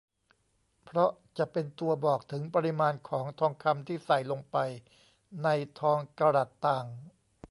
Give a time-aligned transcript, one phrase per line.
[0.83, 4.57] เพราะจะเป็นตัวบอกถึงปริมาณของทองคำที่ใส่ลงไป
[5.43, 5.47] ใน
[5.79, 6.85] ทองกะรัตต่าง